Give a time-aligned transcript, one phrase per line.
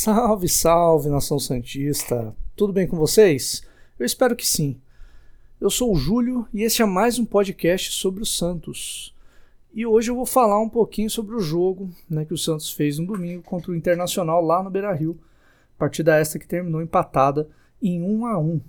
[0.00, 2.32] Salve, salve, nação Santista!
[2.54, 3.64] Tudo bem com vocês?
[3.98, 4.80] Eu espero que sim.
[5.60, 9.12] Eu sou o Júlio e este é mais um podcast sobre o Santos.
[9.74, 13.00] E hoje eu vou falar um pouquinho sobre o jogo né, que o Santos fez
[13.00, 15.18] no domingo contra o Internacional lá no Beira Rio.
[15.76, 17.48] Partida esta que terminou empatada
[17.82, 18.60] em 1 a 1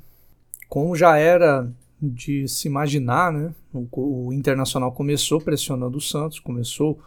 [0.68, 1.72] Como já era
[2.02, 7.00] de se imaginar, né, o, o Internacional começou pressionando o Santos, começou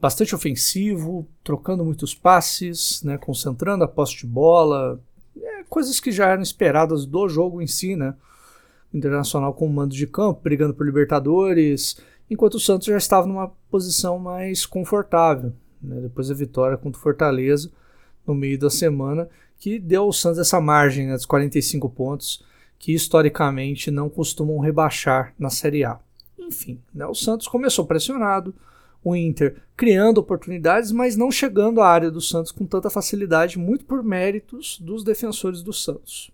[0.00, 5.00] bastante ofensivo, trocando muitos passes, né, concentrando a posse de bola,
[5.40, 8.14] é, coisas que já eram esperadas do jogo em si, né?
[8.92, 11.98] Internacional com mando de campo, brigando por Libertadores,
[12.30, 17.02] enquanto o Santos já estava numa posição mais confortável, né, depois da vitória contra o
[17.02, 17.70] Fortaleza
[18.26, 19.28] no meio da semana,
[19.58, 22.44] que deu ao Santos essa margem né, dos 45 pontos
[22.78, 25.98] que historicamente não costumam rebaixar na Série A.
[26.38, 28.54] Enfim, né, o Santos começou pressionado,
[29.06, 33.84] o Inter criando oportunidades, mas não chegando à área do Santos com tanta facilidade, muito
[33.84, 36.32] por méritos dos defensores do Santos.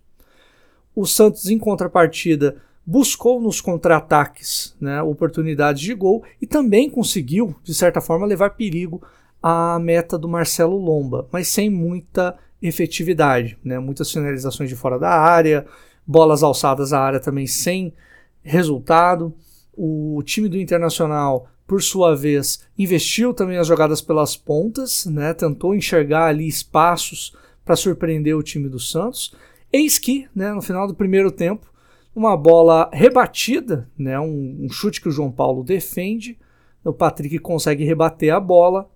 [0.95, 7.75] O Santos, em contrapartida, buscou nos contra-ataques né, oportunidades de gol e também conseguiu, de
[7.75, 9.03] certa forma, levar perigo
[9.41, 13.55] à meta do Marcelo Lomba, mas sem muita efetividade.
[13.63, 15.63] Né, muitas finalizações de fora da área,
[16.07, 17.93] bolas alçadas à área também sem
[18.41, 19.31] resultado.
[19.75, 25.33] O time do Internacional por sua vez, investiu também as jogadas pelas pontas, né?
[25.33, 27.35] tentou enxergar ali espaços
[27.65, 29.33] para surpreender o time do Santos.
[29.71, 31.73] Eis que, né, no final do primeiro tempo,
[32.15, 36.37] uma bola rebatida, né, um, um chute que o João Paulo defende,
[36.85, 38.87] o Patrick consegue rebater a bola,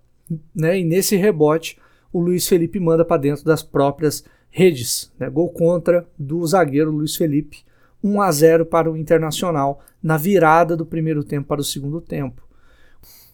[0.54, 1.76] né, e nesse rebote
[2.12, 5.12] o Luiz Felipe manda para dentro das próprias redes.
[5.18, 7.64] Né, gol contra do zagueiro Luiz Felipe,
[8.04, 12.46] 1 a 0 para o Internacional na virada do primeiro tempo para o segundo tempo.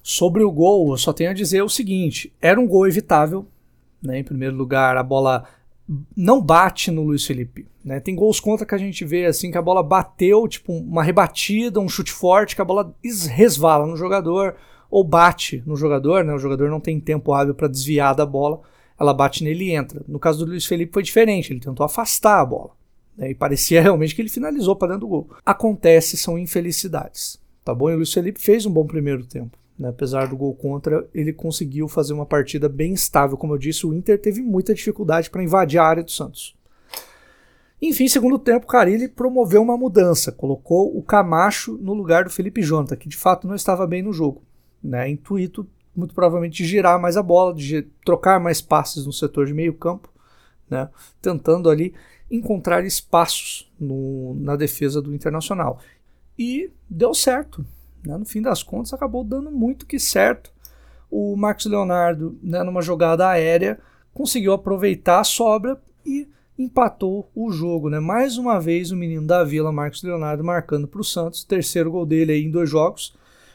[0.06, 3.46] Sobre o gol, eu só tenho a dizer o seguinte: era um gol evitável.
[4.02, 4.18] Né?
[4.18, 5.46] Em primeiro lugar, a bola
[6.14, 7.66] não bate no Luiz Felipe.
[7.82, 8.00] Né?
[8.00, 11.80] Tem gols contra que a gente vê assim que a bola bateu, tipo uma rebatida,
[11.80, 12.94] um chute forte, que a bola
[13.30, 14.56] resvala no jogador
[14.90, 16.34] ou bate no jogador, né?
[16.34, 18.60] O jogador não tem tempo hábil para desviar da bola,
[19.00, 20.02] ela bate nele e entra.
[20.06, 22.72] No caso do Luiz Felipe foi diferente, ele tentou afastar a bola.
[23.16, 23.30] Né?
[23.30, 25.30] E parecia realmente que ele finalizou para dentro do gol.
[25.46, 27.42] Acontece, são infelicidades.
[27.64, 27.88] Tá bom?
[27.88, 29.63] E o Luiz Felipe fez um bom primeiro tempo.
[29.78, 29.88] Né?
[29.88, 33.36] Apesar do gol contra, ele conseguiu fazer uma partida bem estável.
[33.36, 36.56] Como eu disse, o Inter teve muita dificuldade para invadir a área do Santos.
[37.82, 42.96] Enfim, segundo tempo, Carilli promoveu uma mudança, colocou o Camacho no lugar do Felipe Jonta,
[42.96, 44.42] que de fato não estava bem no jogo.
[44.82, 45.10] Né?
[45.10, 49.52] Intuito, muito provavelmente, de girar mais a bola, de trocar mais passes no setor de
[49.52, 50.08] meio campo,
[50.70, 50.88] né?
[51.20, 51.94] tentando ali
[52.30, 55.78] encontrar espaços no, na defesa do Internacional.
[56.38, 57.64] E deu certo.
[58.06, 58.16] Né?
[58.16, 60.52] No fim das contas, acabou dando muito que certo.
[61.10, 63.78] O Marcos Leonardo, né, numa jogada aérea,
[64.12, 66.28] conseguiu aproveitar a sobra e
[66.58, 67.88] empatou o jogo.
[67.88, 68.00] Né?
[68.00, 71.44] Mais uma vez, o menino da Vila, Marcos Leonardo, marcando para o Santos.
[71.44, 73.14] Terceiro gol dele aí em dois jogos.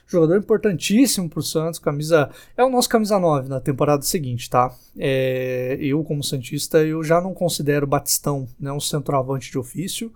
[0.09, 4.73] Jogador importantíssimo para o Santos, camisa é o nosso camisa 9 na temporada seguinte, tá?
[4.97, 10.11] É, eu, como Santista, eu já não considero Batistão né, um centroavante de ofício.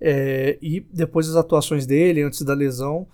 [0.00, 3.06] É, e depois das atuações dele, antes da lesão,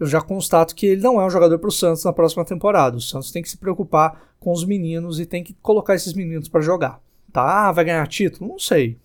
[0.00, 2.96] eu já constato que ele não é um jogador para o Santos na próxima temporada.
[2.96, 6.48] O Santos tem que se preocupar com os meninos e tem que colocar esses meninos
[6.48, 6.98] para jogar.
[7.30, 7.68] Tá?
[7.68, 8.48] Ah, vai ganhar título?
[8.48, 8.96] Não sei.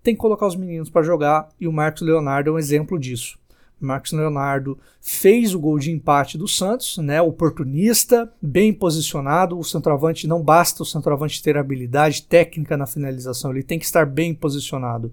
[0.00, 3.36] Tem que colocar os meninos para jogar e o Marcos Leonardo é um exemplo disso.
[3.80, 7.20] O Marcos Leonardo fez o gol de empate do Santos, né?
[7.20, 9.58] Oportunista, bem posicionado.
[9.58, 14.06] O centroavante não basta o centroavante ter habilidade técnica na finalização, ele tem que estar
[14.06, 15.12] bem posicionado.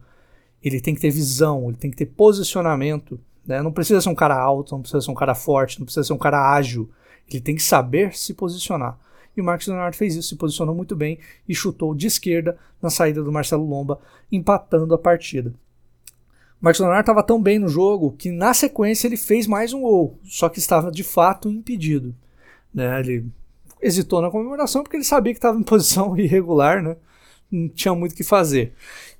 [0.63, 3.19] Ele tem que ter visão, ele tem que ter posicionamento.
[3.45, 3.61] Né?
[3.61, 6.13] Não precisa ser um cara alto, não precisa ser um cara forte, não precisa ser
[6.13, 6.89] um cara ágil.
[7.29, 8.97] Ele tem que saber se posicionar.
[9.35, 12.89] E o Marcos Leonardo fez isso, se posicionou muito bem e chutou de esquerda na
[12.89, 13.99] saída do Marcelo Lomba,
[14.31, 15.53] empatando a partida.
[16.61, 19.81] O Marcos Leonardo estava tão bem no jogo que na sequência ele fez mais um
[19.81, 22.15] gol, só que estava de fato impedido.
[22.73, 22.99] Né?
[23.01, 23.25] Ele
[23.81, 26.95] hesitou na comemoração porque ele sabia que estava em posição irregular, né?
[27.51, 28.73] não tinha muito o que fazer.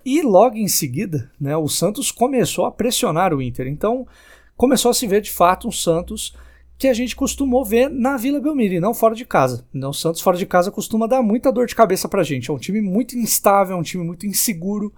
[0.05, 3.67] E logo em seguida, né, o Santos começou a pressionar o Inter.
[3.67, 4.07] Então
[4.55, 6.37] começou a se ver de fato um Santos
[6.77, 9.65] que a gente costumou ver na Vila Belmiro e não fora de casa.
[9.73, 12.51] Né, o Santos fora de casa costuma dar muita dor de cabeça pra gente.
[12.51, 14.93] É um time muito instável, é um time muito inseguro.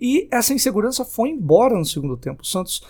[0.00, 2.42] E essa insegurança foi embora no segundo tempo.
[2.42, 2.82] O Santos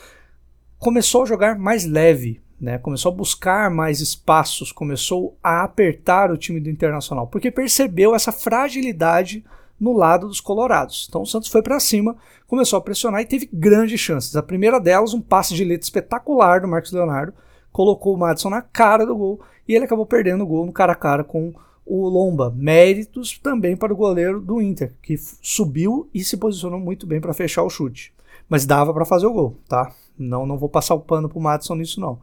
[0.78, 2.78] começou a jogar mais leve, né?
[2.78, 8.32] começou a buscar mais espaços, começou a apertar o time do Internacional, porque percebeu essa
[8.32, 9.44] fragilidade
[9.78, 11.06] no lado dos colorados.
[11.08, 12.16] Então o Santos foi para cima,
[12.46, 14.34] começou a pressionar e teve grandes chances.
[14.36, 17.32] A primeira delas, um passe de letra espetacular do Marcos Leonardo,
[17.70, 20.92] colocou o Madison na cara do gol e ele acabou perdendo o gol no cara
[20.92, 21.54] a cara com
[21.86, 22.52] o Lomba.
[22.54, 27.32] Méritos também para o goleiro do Inter, que subiu e se posicionou muito bem para
[27.32, 28.12] fechar o chute.
[28.48, 29.94] Mas dava para fazer o gol, tá?
[30.18, 32.18] Não, não vou passar o pano pro Madison nisso não.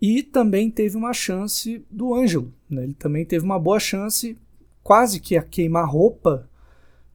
[0.00, 2.84] E também teve uma chance do Ângelo, né?
[2.84, 4.36] Ele também teve uma boa chance,
[4.82, 6.48] quase que a queima-roupa,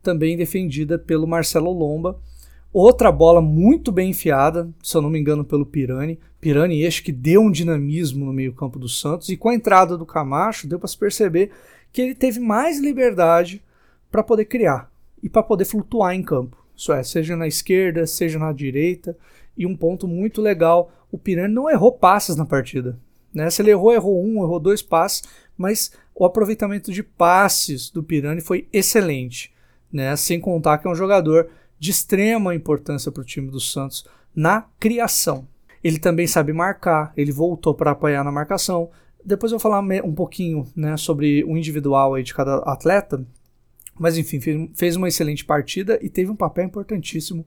[0.09, 2.19] também defendida pelo Marcelo Lomba.
[2.73, 6.19] Outra bola muito bem enfiada, se eu não me engano, pelo Pirani.
[6.41, 9.29] Pirani, acho que deu um dinamismo no meio-campo do Santos.
[9.29, 11.51] E com a entrada do Camacho, deu para se perceber
[11.93, 13.61] que ele teve mais liberdade
[14.09, 14.91] para poder criar
[15.21, 16.57] e para poder flutuar em campo.
[16.75, 19.15] Isso é, seja na esquerda, seja na direita.
[19.55, 22.97] E um ponto muito legal, o Pirani não errou passes na partida.
[23.31, 23.47] Né?
[23.51, 25.23] Se ele errou, errou um, errou dois passes,
[25.55, 29.53] mas o aproveitamento de passes do Pirani foi excelente.
[29.91, 30.15] Né?
[30.15, 31.49] Sem contar que é um jogador
[31.79, 34.05] de extrema importância para o time do Santos
[34.35, 35.47] na criação.
[35.83, 38.89] Ele também sabe marcar, ele voltou para apoiar na marcação.
[39.23, 43.25] Depois eu vou falar um pouquinho né, sobre o individual aí de cada atleta,
[43.97, 47.45] mas enfim, fez uma excelente partida e teve um papel importantíssimo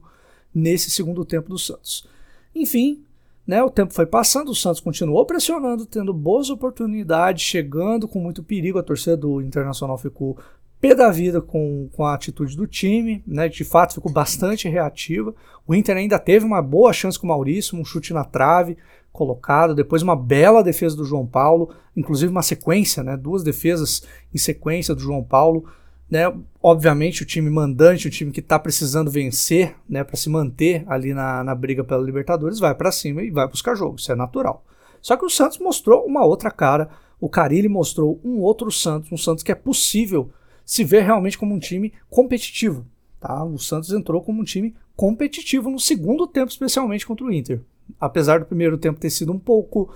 [0.53, 2.07] nesse segundo tempo do Santos.
[2.53, 3.03] Enfim,
[3.45, 8.43] né, o tempo foi passando, o Santos continuou pressionando, tendo boas oportunidades, chegando com muito
[8.43, 8.79] perigo.
[8.79, 10.37] A torcida do Internacional ficou
[10.83, 15.33] pé da vida com, com a atitude do time, né, de fato ficou bastante reativa.
[15.65, 18.77] O Inter ainda teve uma boa chance com o Maurício, um chute na trave
[19.11, 24.03] colocado, depois uma bela defesa do João Paulo, inclusive uma sequência, né, duas defesas
[24.33, 25.65] em sequência do João Paulo
[26.09, 26.31] né?
[26.61, 31.11] Obviamente o time mandante, o time que está precisando vencer, né, para se manter ali
[31.11, 34.63] na, na briga pela Libertadores, vai para cima e vai buscar jogo, isso é natural.
[35.01, 36.89] Só que o Santos mostrou uma outra cara,
[37.19, 40.29] o Carilli mostrou um outro Santos, um Santos que é possível
[40.65, 42.85] se ver realmente como um time competitivo.
[43.19, 43.43] Tá?
[43.43, 47.61] O Santos entrou como um time competitivo no segundo tempo, especialmente contra o Inter.
[47.99, 49.93] Apesar do primeiro tempo ter sido um pouco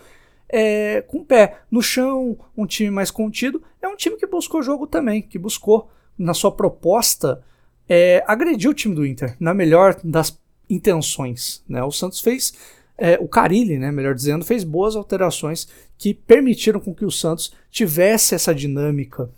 [0.50, 4.62] é, com o pé no chão, um time mais contido, é um time que buscou
[4.62, 7.44] jogo também, que buscou na sua proposta,
[7.88, 11.64] é, agrediu o time do Inter, na melhor das intenções.
[11.68, 11.84] Né?
[11.84, 12.54] O Santos fez,
[12.98, 15.68] é, o Carilli, né, melhor dizendo, fez boas alterações
[15.98, 19.30] que permitiram com que o Santos tivesse essa dinâmica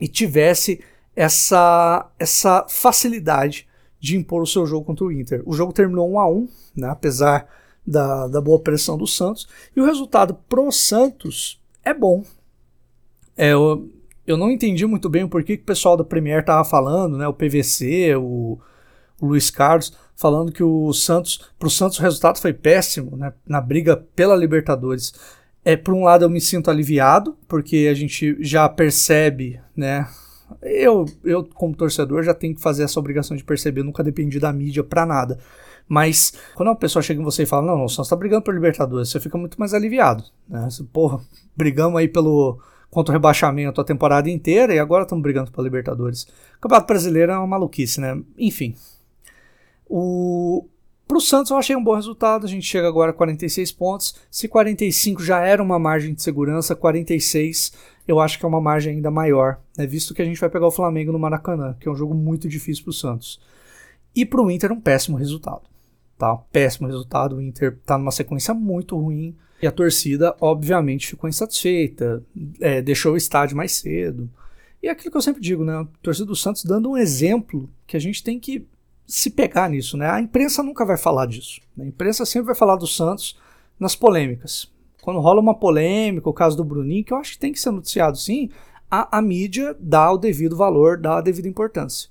[0.00, 0.80] e tivesse
[1.14, 3.68] essa, essa facilidade
[3.98, 5.42] de impor o seu jogo contra o Inter.
[5.44, 7.46] O jogo terminou 1 a 1 né, apesar
[7.86, 12.22] da, da boa pressão do Santos, e o resultado pro Santos é bom.
[13.36, 13.52] É,
[14.26, 17.26] eu não entendi muito bem o porquê que o pessoal da Premier tava falando, né?
[17.26, 18.58] O PVC, o,
[19.20, 23.32] o Luiz Carlos, falando que o Santos, para o Santos o resultado foi péssimo, né?
[23.46, 25.12] Na briga pela Libertadores.
[25.64, 30.08] É, por um lado eu me sinto aliviado, porque a gente já percebe, né?
[30.62, 34.40] Eu, eu como torcedor, já tenho que fazer essa obrigação de perceber, eu nunca dependi
[34.40, 35.38] da mídia para nada.
[35.86, 38.42] Mas quando uma pessoa chega em você e fala, não, não, o Santos tá brigando
[38.42, 40.68] por Libertadores, você fica muito mais aliviado, né?
[40.70, 41.20] Você, porra,
[41.56, 46.24] brigamos aí pelo contra o rebaixamento a temporada inteira e agora estamos brigando para Libertadores.
[46.58, 48.20] O Campeonato Brasileiro é uma maluquice, né?
[48.36, 48.74] Enfim.
[49.88, 50.68] O
[51.10, 54.14] para o Santos eu achei um bom resultado, a gente chega agora a 46 pontos.
[54.30, 57.72] Se 45 já era uma margem de segurança, 46
[58.06, 59.88] eu acho que é uma margem ainda maior, né?
[59.88, 62.48] visto que a gente vai pegar o Flamengo no Maracanã, que é um jogo muito
[62.48, 63.40] difícil para o Santos.
[64.14, 65.62] E para o Inter um péssimo resultado.
[66.16, 66.36] Tá?
[66.52, 69.34] Péssimo resultado, o Inter está numa sequência muito ruim.
[69.60, 72.22] E a torcida, obviamente, ficou insatisfeita,
[72.60, 74.30] é, deixou o estádio mais cedo.
[74.80, 75.72] E é aquilo que eu sempre digo, né?
[75.72, 78.64] A torcida do Santos dando um exemplo que a gente tem que
[79.10, 80.08] se pegar nisso, né?
[80.08, 81.60] A imprensa nunca vai falar disso.
[81.76, 81.84] Né?
[81.84, 83.38] A imprensa sempre vai falar do Santos
[83.78, 84.70] nas polêmicas.
[85.02, 87.70] Quando rola uma polêmica, o caso do Bruninho, que eu acho que tem que ser
[87.70, 88.50] noticiado sim,
[88.90, 92.08] a, a mídia dá o devido valor, dá a devida importância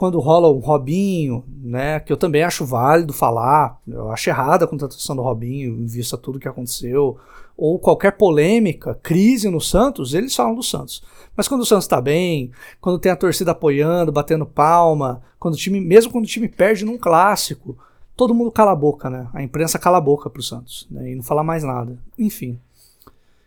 [0.00, 4.66] quando rola um Robinho, né, que eu também acho válido falar, eu acho errada a
[4.66, 7.18] contratação do Robinho, em vista tudo que aconteceu,
[7.60, 11.02] ou qualquer polêmica, crise no Santos, eles falam do Santos.
[11.36, 12.50] Mas quando o Santos está bem,
[12.80, 16.84] quando tem a torcida apoiando, batendo palma, quando o time, mesmo quando o time perde
[16.84, 17.76] num clássico,
[18.16, 19.28] todo mundo cala a boca, né?
[19.34, 21.12] A imprensa cala a boca pro Santos, né?
[21.12, 21.98] E não fala mais nada.
[22.18, 22.58] Enfim.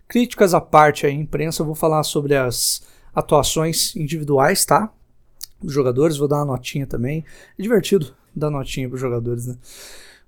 [0.08, 2.84] Críticas à parte aí, imprensa, eu vou falar sobre as
[3.15, 4.91] atuações individuais, tá?
[5.63, 7.24] dos jogadores, vou dar uma notinha também.
[7.58, 9.55] É divertido dar notinha para os jogadores, né?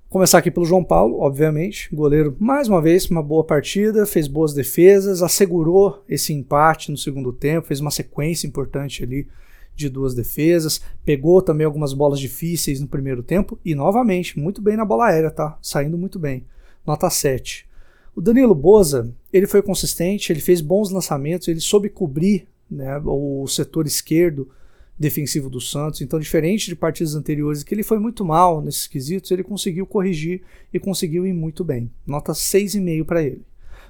[0.09, 1.93] Começar aqui pelo João Paulo, obviamente.
[1.93, 7.33] Goleiro, mais uma vez, uma boa partida, fez boas defesas, assegurou esse empate no segundo
[7.33, 9.27] tempo, fez uma sequência importante ali
[9.75, 14.77] de duas defesas, pegou também algumas bolas difíceis no primeiro tempo e, novamente, muito bem
[14.77, 15.57] na bola aérea, tá?
[15.61, 16.45] Saindo muito bem.
[16.85, 17.67] Nota 7.
[18.15, 23.45] O Danilo Boza, ele foi consistente, ele fez bons lançamentos, ele soube cobrir né, o
[23.47, 24.49] setor esquerdo
[24.97, 26.01] defensivo do Santos.
[26.01, 30.41] Então, diferente de partidas anteriores, que ele foi muito mal nesses quesitos, ele conseguiu corrigir
[30.73, 31.91] e conseguiu ir muito bem.
[32.05, 33.41] Nota 6,5 para ele.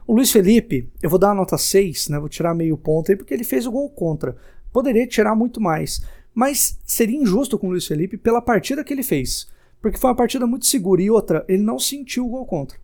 [0.08, 2.20] O Luiz Felipe, eu vou dar uma nota 6, né?
[2.20, 4.36] Vou tirar meio ponto aí, porque ele fez o gol contra.
[4.72, 6.02] Poderia tirar muito mais.
[6.34, 9.48] Mas seria injusto com o Luiz Felipe pela partida que ele fez.
[9.82, 11.02] Porque foi uma partida muito segura.
[11.02, 12.78] E outra, ele não sentiu o gol contra.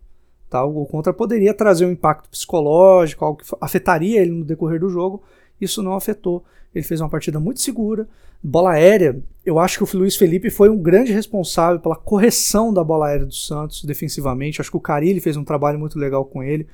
[0.48, 0.64] Tá?
[0.64, 4.88] O gol contra poderia trazer um impacto psicológico, algo que afetaria ele no decorrer do
[4.88, 5.22] jogo.
[5.60, 6.44] Isso não afetou.
[6.74, 8.08] Ele fez uma partida muito segura.
[8.42, 12.82] Bola aérea, eu acho que o Luiz Felipe foi um grande responsável pela correção da
[12.82, 14.60] bola aérea do Santos defensivamente.
[14.60, 16.66] Acho que o Carilli fez um trabalho muito legal com ele.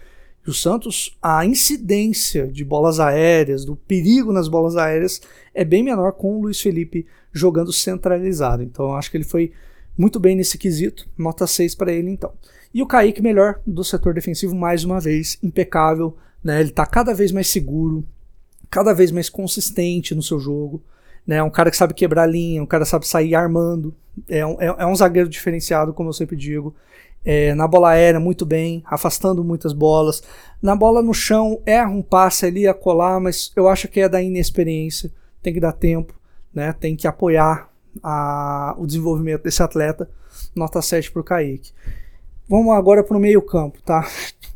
[0.47, 5.21] E o Santos, a incidência de bolas aéreas, do perigo nas bolas aéreas,
[5.53, 8.63] é bem menor com o Luiz Felipe jogando centralizado.
[8.63, 9.53] Então eu acho que ele foi
[9.97, 11.09] muito bem nesse quesito.
[11.19, 12.33] Nota 6 para ele então.
[12.73, 16.17] E o Kaique, melhor do setor defensivo, mais uma vez, impecável.
[16.43, 16.61] Né?
[16.61, 18.05] Ele está cada vez mais seguro,
[18.71, 20.83] cada vez mais consistente no seu jogo.
[21.27, 21.43] Né?
[21.43, 23.95] Um cara que sabe quebrar linha, um cara que sabe sair armando.
[24.29, 26.75] É um, é, é um zagueiro diferenciado, como eu sempre digo.
[27.25, 30.23] É, na bola aérea, muito bem, afastando muitas bolas.
[30.63, 34.09] Na bola no chão, erra um passe ali a colar, mas eu acho que é
[34.09, 35.13] da inexperiência.
[35.43, 36.15] Tem que dar tempo,
[36.55, 36.73] né?
[36.73, 37.69] tem que apoiar
[38.03, 40.09] a, o desenvolvimento desse atleta.
[40.55, 41.73] Nota 7 para o Kaique.
[42.49, 44.09] Vamos agora para o meio-campo, tá?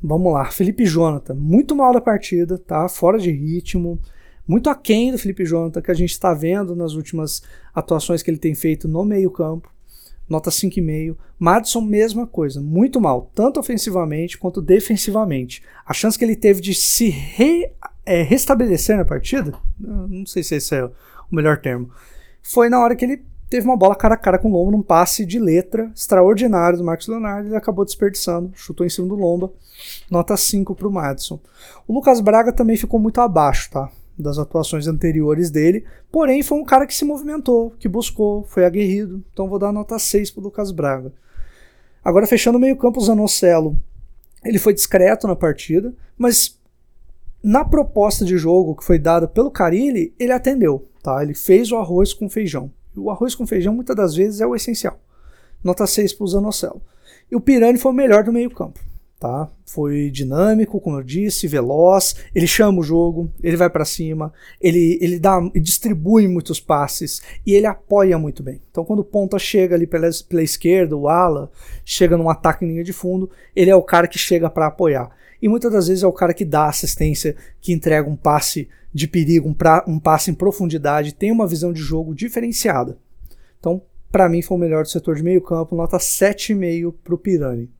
[0.03, 0.47] Vamos lá.
[0.47, 2.89] Felipe Jonathan, muito mal da partida, tá?
[2.89, 4.01] Fora de ritmo,
[4.47, 7.43] muito aquém do Felipe Jonathan que a gente está vendo nas últimas
[7.73, 9.71] atuações que ele tem feito no meio-campo.
[10.29, 11.17] Nota 5,5.
[11.39, 15.63] Madison, mesma coisa, muito mal, tanto ofensivamente quanto defensivamente.
[15.87, 17.71] A chance que ele teve de se re,
[18.05, 20.91] é, restabelecer na partida, não sei se esse é o
[21.31, 21.91] melhor termo,
[22.43, 24.83] foi na hora que ele teve uma bola cara a cara com o Lomba num
[24.83, 27.51] passe de letra extraordinário do Marcos Leonardo.
[27.51, 29.53] Ele acabou desperdiçando, chutou em cima do Lomba.
[30.11, 31.39] Nota 5 para o Madison.
[31.87, 33.91] O Lucas Braga também ficou muito abaixo, tá?
[34.19, 35.85] Das atuações anteriores dele.
[36.11, 39.23] Porém, foi um cara que se movimentou, que buscou, foi aguerrido.
[39.35, 41.13] Então vou dar nota 6 para o Lucas Braga.
[42.03, 43.77] Agora, fechando o meio-campo, o Zanocelo.
[44.43, 46.59] Ele foi discreto na partida, mas
[47.45, 50.89] na proposta de jogo que foi dada pelo Carilli, ele atendeu.
[51.03, 51.23] Tá?
[51.23, 52.73] Ele fez o arroz com feijão.
[52.97, 55.01] O arroz com feijão, muitas das vezes, é o essencial.
[55.63, 56.83] Nota 6 para o Zanocelo.
[57.31, 58.79] E o Pirani foi o melhor do meio-campo.
[59.23, 59.49] Tá?
[59.65, 62.17] Foi dinâmico, como eu disse, veloz.
[62.35, 67.55] Ele chama o jogo, ele vai para cima, ele, ele dá, distribui muitos passes e
[67.55, 68.61] ele apoia muito bem.
[68.69, 71.53] Então, quando o ponta chega ali pela, pela esquerda, o ala
[71.85, 75.09] chega num ataque em linha de fundo, ele é o cara que chega para apoiar.
[75.41, 79.07] E muitas das vezes é o cara que dá assistência, que entrega um passe de
[79.07, 82.99] perigo, um, pra, um passe em profundidade, tem uma visão de jogo diferenciada.
[83.61, 87.19] Então, para mim, foi o melhor do setor de meio campo, nota 7,5 para o
[87.19, 87.71] Pirani.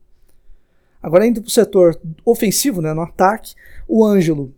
[1.03, 3.53] Agora, indo para o setor ofensivo, né, no ataque,
[3.87, 4.53] o Ângelo,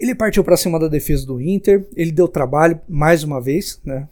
[0.00, 4.08] ele partiu para cima da defesa do Inter, ele deu trabalho mais uma vez, né,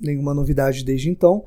[0.00, 1.44] nenhuma novidade desde então,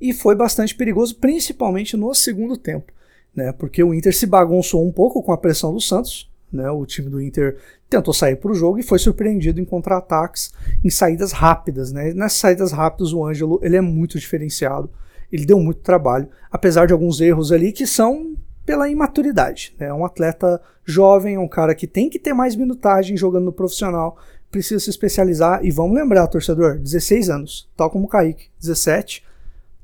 [0.00, 2.90] e foi bastante perigoso, principalmente no segundo tempo,
[3.34, 6.70] né, porque o Inter se bagunçou um pouco com a pressão do Santos, né?
[6.70, 7.56] O time do Inter
[7.88, 10.52] tentou sair para o jogo e foi surpreendido em contra-ataques,
[10.84, 11.92] em saídas rápidas.
[11.92, 12.12] Né?
[12.14, 14.90] Nessas saídas rápidas, o Ângelo ele é muito diferenciado.
[15.30, 18.36] Ele deu muito trabalho, apesar de alguns erros ali que são
[18.66, 19.74] pela imaturidade.
[19.78, 19.86] Né?
[19.86, 24.18] É um atleta jovem, um cara que tem que ter mais minutagem jogando no profissional,
[24.50, 25.64] precisa se especializar.
[25.64, 29.24] E vamos lembrar, torcedor: 16 anos, tal como o Kaique, 17.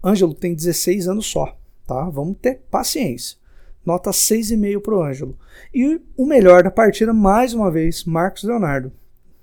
[0.05, 1.57] Ângelo tem 16 anos só.
[1.87, 2.11] Tá?
[2.11, 3.39] Vamos ter paciência.
[3.87, 5.39] Nota 6,5 para o Ângelo.
[5.73, 8.93] E o melhor da partida, mais uma vez, Marcos Leonardo,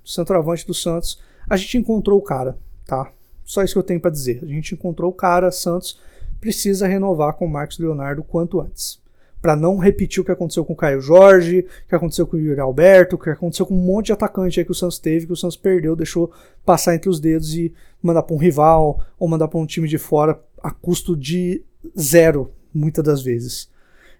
[0.04, 1.20] centroavante do Santos.
[1.48, 3.10] A gente encontrou o cara, tá?
[3.44, 4.40] Só isso que eu tenho para dizer.
[4.42, 5.98] A gente encontrou o cara, Santos
[6.40, 8.99] precisa renovar com o Marcos Leonardo quanto antes.
[9.40, 12.40] Para não repetir o que aconteceu com o Caio Jorge, o que aconteceu com o
[12.40, 15.26] Yuri Alberto, o que aconteceu com um monte de atacante aí que o Santos teve,
[15.26, 16.30] que o Santos perdeu, deixou
[16.64, 19.98] passar entre os dedos e mandar para um rival ou mandar para um time de
[19.98, 21.62] fora a custo de
[21.98, 23.70] zero, muitas das vezes.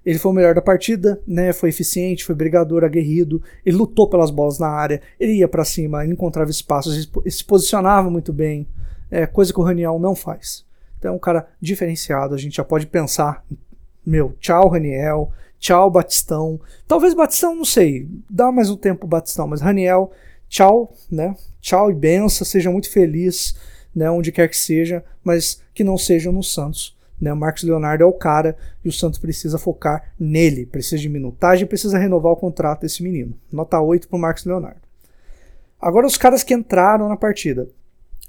[0.05, 1.53] Ele foi o melhor da partida, né?
[1.53, 3.43] Foi eficiente, foi brigador, aguerrido.
[3.65, 7.45] Ele lutou pelas bolas na área, ele ia para cima, ele encontrava espaços, ele se
[7.45, 8.67] posicionava muito bem,
[9.11, 10.65] é, coisa que o Raniel não faz.
[10.99, 12.35] Então é um cara diferenciado.
[12.35, 13.45] A gente já pode pensar,
[14.05, 16.61] meu, tchau Raniel, tchau Batistão.
[16.87, 20.11] Talvez Batistão, não sei, dá mais um tempo Batistão, mas Raniel,
[20.49, 21.35] tchau, né?
[21.61, 23.57] Tchau e benção, seja muito feliz,
[23.95, 24.11] né?
[24.11, 27.35] Onde quer que seja, mas que não seja no Santos né?
[27.35, 30.65] Marcos Leonardo é o cara e o Santos precisa focar nele.
[30.65, 33.35] Precisa de minutagem, precisa renovar o contrato desse menino.
[33.53, 34.81] Nota 8 para o Marcos Leonardo.
[35.81, 37.69] Agora os caras que entraram na partida.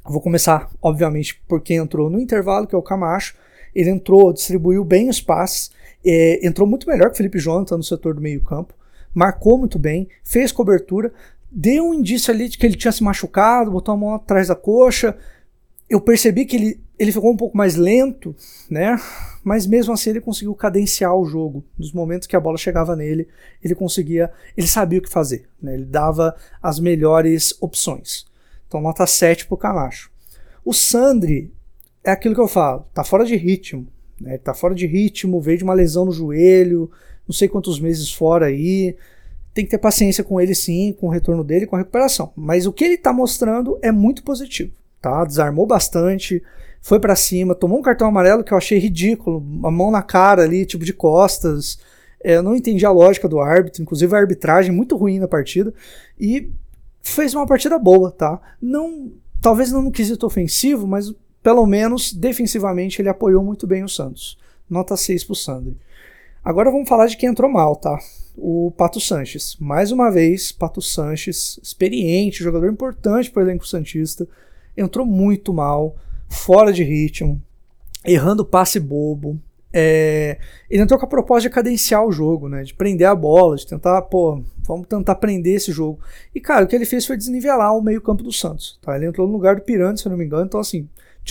[0.03, 3.35] vou começar, obviamente, por quem entrou no intervalo, que é o Camacho.
[3.73, 5.71] Ele entrou, distribuiu bem os passes,
[6.03, 8.73] é, entrou muito melhor que o Felipe Jonathan no setor do meio-campo,
[9.13, 11.13] marcou muito bem, fez cobertura,
[11.51, 14.55] deu um indício ali de que ele tinha se machucado, botou a mão atrás da
[14.55, 15.17] coxa.
[15.89, 18.35] Eu percebi que ele ele ficou um pouco mais lento,
[18.69, 18.95] né?
[19.43, 21.65] Mas mesmo assim ele conseguiu cadenciar o jogo.
[21.75, 23.27] Nos momentos que a bola chegava nele,
[23.63, 25.73] ele conseguia, ele sabia o que fazer, né?
[25.73, 28.27] Ele dava as melhores opções.
[28.67, 30.11] Então nota 7 pro Camacho.
[30.63, 31.51] O Sandri
[32.03, 33.88] é aquilo que eu falo, tá fora de ritmo,
[34.20, 34.38] né?
[34.38, 36.89] Tá fora de ritmo, veio de uma lesão no joelho,
[37.27, 38.96] não sei quantos meses fora aí.
[39.53, 42.31] Tem que ter paciência com ele sim, com o retorno dele, com a recuperação.
[42.36, 45.25] Mas o que ele tá mostrando é muito positivo, tá?
[45.25, 46.41] Desarmou bastante,
[46.81, 50.43] foi para cima, tomou um cartão amarelo que eu achei ridículo, a mão na cara
[50.43, 51.79] ali, tipo de costas.
[52.24, 55.74] É, eu não entendi a lógica do árbitro, inclusive a arbitragem muito ruim na partida.
[56.20, 56.50] E
[57.01, 58.39] fez uma partida boa, tá?
[58.62, 63.89] Não, talvez não no quesito ofensivo, mas pelo menos defensivamente ele apoiou muito bem o
[63.89, 64.38] Santos.
[64.69, 65.77] Nota 6 pro Sandri.
[66.43, 68.00] Agora vamos falar de quem entrou mal, tá?
[68.36, 69.55] O Pato Sanches.
[69.60, 74.27] Mais uma vez, Pato Sanches, experiente, jogador importante para o elenco Santista,
[74.75, 75.95] entrou muito mal
[76.27, 77.41] fora de ritmo,
[78.05, 79.39] errando passe bobo.
[79.74, 80.38] É,
[80.69, 82.63] ele entrou com a proposta de cadenciar o jogo, né?
[82.63, 86.00] De prender a bola, de tentar, pô, vamos tentar prender esse jogo.
[86.33, 88.79] E, cara, o que ele fez foi desnivelar o meio-campo do Santos.
[88.81, 88.95] Tá?
[88.95, 90.45] Ele entrou no lugar do Pirante, se eu não me engano.
[90.45, 90.89] Então, assim,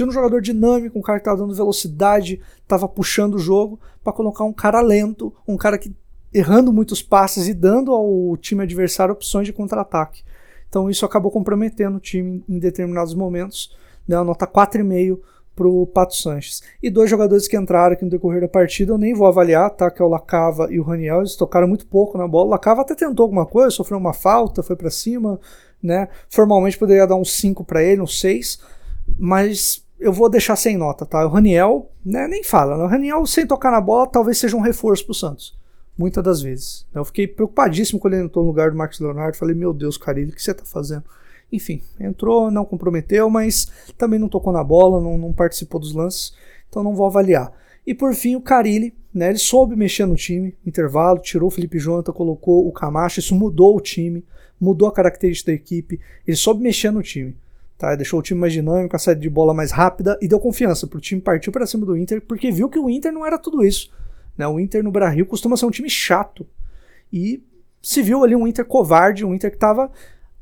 [0.09, 4.45] um jogador dinâmico, um cara que tava dando velocidade, tava puxando o jogo, para colocar
[4.45, 5.95] um cara lento, um cara que
[6.33, 10.23] errando muitos passes e dando ao time adversário opções de contra-ataque.
[10.69, 13.75] Então isso acabou comprometendo o time em determinados momentos
[14.07, 15.19] né, a nota 4,5
[15.55, 16.63] para o Pato Sanches.
[16.83, 19.91] E dois jogadores que entraram aqui no decorrer da partida, eu nem vou avaliar, tá?
[19.91, 22.47] Que é o Lacava e o Raniel, eles tocaram muito pouco na bola.
[22.47, 25.39] O Lacava até tentou alguma coisa, sofreu uma falta, foi para cima,
[25.83, 26.09] né?
[26.29, 28.61] Formalmente poderia dar um 5 para ele, um 6,
[29.19, 31.25] mas eu vou deixar sem nota, tá?
[31.27, 32.85] O Raniel, né, nem fala, né?
[32.85, 35.59] O Raniel sem tocar na bola talvez seja um reforço para o Santos.
[35.97, 36.87] Muitas das vezes.
[36.95, 39.37] Eu fiquei preocupadíssimo quando ele entrou no lugar do Marcos Leonardo.
[39.37, 41.05] Falei, meu Deus, Carilho, o que você tá fazendo?
[41.53, 46.33] Enfim, entrou, não comprometeu, mas também não tocou na bola, não, não participou dos lances,
[46.69, 47.53] então não vou avaliar.
[47.87, 51.79] E por fim, o Carilli, né, ele soube mexer no time, intervalo, tirou o Felipe
[51.79, 54.25] Jonathan, colocou o Camacho, isso mudou o time,
[54.61, 57.37] mudou a característica da equipe, ele soube mexer no time.
[57.81, 60.87] Tá, deixou o time mais dinâmico, a saída de bola mais rápida e deu confiança
[60.87, 63.39] para o time partir para cima do Inter, porque viu que o Inter não era
[63.39, 63.91] tudo isso.
[64.37, 64.47] Né?
[64.47, 66.47] O Inter no Brasil costuma ser um time chato.
[67.11, 67.43] E
[67.81, 69.91] se viu ali um Inter covarde, um Inter que estava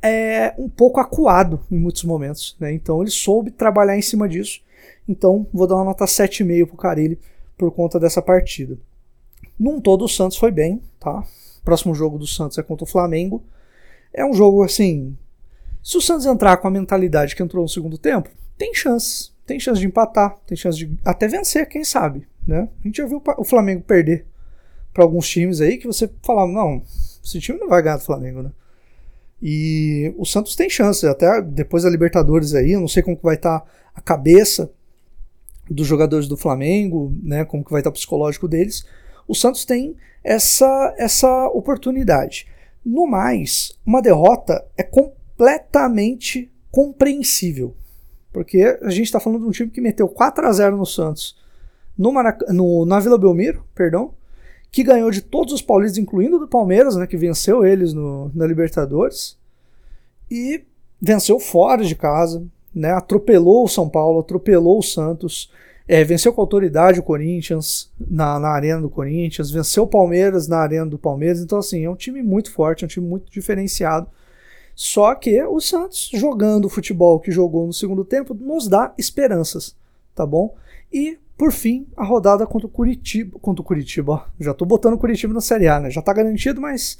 [0.03, 2.57] é, um pouco acuado em muitos momentos.
[2.59, 2.73] Né?
[2.73, 4.61] Então ele soube trabalhar em cima disso.
[5.09, 7.21] Então vou dar uma nota 7,5 pro Carilli
[7.57, 8.77] por conta dessa partida.
[9.57, 11.23] Num todo o Santos foi bem, tá?
[11.65, 13.45] Próximo jogo do Santos é contra o Flamengo.
[14.13, 15.17] É um jogo assim.
[15.89, 19.31] Se o Santos entrar com a mentalidade que entrou no segundo tempo, tem chance.
[19.47, 22.29] Tem chance de empatar, tem chance de até vencer, quem sabe.
[22.47, 22.69] Né?
[22.79, 24.27] A gente já viu o Flamengo perder
[24.93, 26.83] para alguns times aí que você falava, não,
[27.25, 28.53] esse time não vai ganhar do Flamengo, né?
[29.41, 33.23] E o Santos tem chance, até depois da Libertadores aí, eu não sei como que
[33.23, 34.71] vai estar tá a cabeça
[35.71, 38.85] dos jogadores do Flamengo, né, como que vai estar tá o psicológico deles.
[39.27, 42.47] O Santos tem essa essa oportunidade.
[42.85, 44.83] No mais, uma derrota é
[45.39, 47.75] completamente compreensível.
[48.33, 51.37] Porque a gente está falando de um time que meteu 4 a 0 no Santos
[51.97, 54.13] no, Marac no na Vila Belmiro, perdão,
[54.71, 58.47] que ganhou de todos os paulistas, incluindo do Palmeiras, né, que venceu eles no, na
[58.47, 59.37] Libertadores,
[60.31, 60.63] e
[61.01, 65.51] venceu fora de casa, né, atropelou o São Paulo, atropelou o Santos,
[65.89, 70.59] é, venceu com autoridade o Corinthians na, na arena do Corinthians, venceu o Palmeiras na
[70.59, 74.07] arena do Palmeiras, então assim, é um time muito forte, é um time muito diferenciado.
[74.81, 79.75] Só que o Santos, jogando o futebol que jogou no segundo tempo, nos dá esperanças,
[80.15, 80.55] tá bom?
[80.93, 83.37] E por fim, a rodada contra o Curitiba.
[83.41, 85.91] Contra o Curitiba, ó, já tô botando o Curitiba na Série A, né?
[85.91, 86.97] Já tá garantido, mas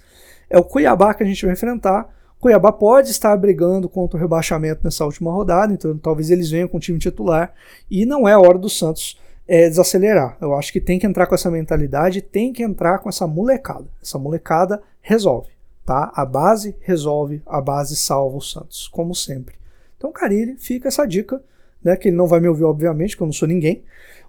[0.51, 2.13] é o Cuiabá que a gente vai enfrentar.
[2.41, 6.79] Cuiabá pode estar brigando contra o rebaixamento nessa última rodada, então talvez eles venham com
[6.79, 7.55] o time titular.
[7.89, 10.37] E não é a hora do Santos é, desacelerar.
[10.41, 13.87] Eu acho que tem que entrar com essa mentalidade, tem que entrar com essa molecada.
[14.03, 15.51] Essa molecada resolve,
[15.89, 16.13] tá?
[16.15, 19.55] A base resolve, a base salva o Santos, como sempre.
[19.97, 21.43] Então, Carilli, fica essa dica,
[21.83, 21.97] né?
[21.97, 23.83] Que ele não vai me ouvir, obviamente, que eu não sou ninguém.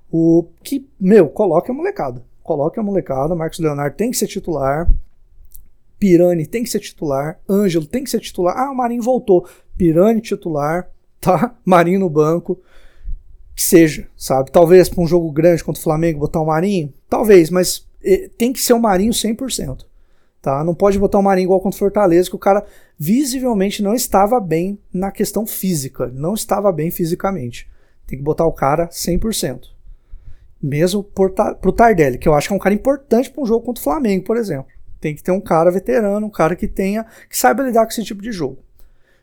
[0.10, 2.24] O que, meu, coloque a molecada.
[2.42, 3.36] Coloque a molecada.
[3.36, 4.90] Marcos Leonardo tem que ser titular.
[6.00, 7.38] Pirani tem que ser titular.
[7.48, 8.58] Ângelo tem que ser titular.
[8.58, 9.46] Ah, o Marinho voltou.
[9.76, 11.58] Pirani titular, tá?
[11.66, 12.58] Marinho no banco.
[13.54, 14.50] Que seja, sabe?
[14.50, 16.94] Talvez para um jogo grande contra o Flamengo botar o Marinho.
[17.10, 19.89] Talvez, mas eh, tem que ser o Marinho 100%.
[20.42, 20.64] Tá?
[20.64, 22.66] Não pode botar o Marinho igual contra o Fortaleza, que o cara
[22.98, 26.08] visivelmente não estava bem na questão física.
[26.14, 27.70] Não estava bem fisicamente.
[28.08, 29.68] Tem que botar o cara 100%.
[30.62, 33.82] Mesmo pro Tardelli, que eu acho que é um cara importante para um jogo contra
[33.82, 34.68] o Flamengo, por exemplo.
[35.00, 38.04] Tem que ter um cara veterano, um cara que tenha, que saiba lidar com esse
[38.04, 38.60] tipo de jogo.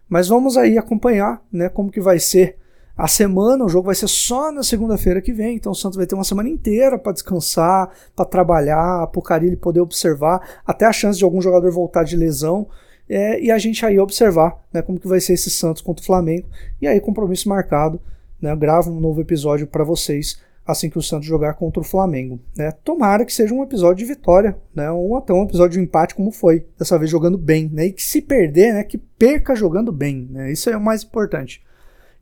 [0.08, 2.56] Mas vamos aí acompanhar, né, como que vai ser
[2.96, 6.06] A semana, o jogo vai ser só na segunda-feira que vem, então o Santos vai
[6.06, 10.92] ter uma semana inteira para descansar, para trabalhar, para o Carilli poder observar, até a
[10.92, 12.66] chance de algum jogador voltar de lesão,
[13.08, 16.06] é, e a gente aí observar né, como que vai ser esse Santos contra o
[16.06, 16.48] Flamengo.
[16.80, 18.00] E aí, compromisso marcado,
[18.40, 22.40] né, gravo um novo episódio para vocês assim que o Santos jogar contra o Flamengo.
[22.56, 22.72] Né?
[22.82, 24.90] Tomara que seja um episódio de vitória, né?
[24.90, 27.70] ou até um episódio de empate, como foi, dessa vez jogando bem.
[27.72, 27.86] Né?
[27.86, 30.28] E que se perder, né, que perca jogando bem.
[30.28, 30.50] Né?
[30.50, 31.62] Isso é o mais importante.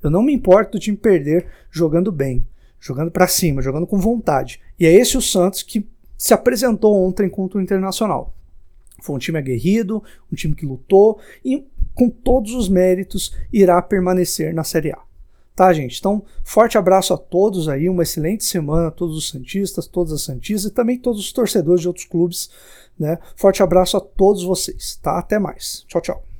[0.05, 2.47] Eu não me importo do time perder jogando bem,
[2.79, 4.61] jogando para cima, jogando com vontade.
[4.79, 8.35] E é esse o Santos que se apresentou ontem contra o Internacional.
[9.03, 14.53] Foi um time aguerrido, um time que lutou e com todos os méritos irá permanecer
[14.53, 14.99] na Série A.
[15.57, 15.99] Tá, gente?
[15.99, 20.23] Então, forte abraço a todos aí, uma excelente semana a todos os Santistas, todas as
[20.23, 22.51] Santistas e também todos os torcedores de outros clubes,
[22.99, 23.19] né?
[23.37, 25.17] Forte abraço a todos vocês, tá?
[25.17, 25.85] Até mais.
[25.87, 26.34] Tchau, tchau.